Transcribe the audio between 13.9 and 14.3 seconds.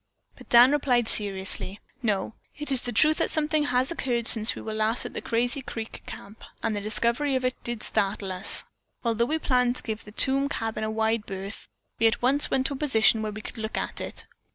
it.